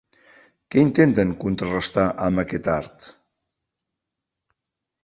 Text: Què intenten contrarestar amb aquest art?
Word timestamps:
Què 0.75 0.79
intenten 0.85 1.35
contrarestar 1.43 2.07
amb 2.29 2.43
aquest 2.45 2.71
art? 2.79 3.13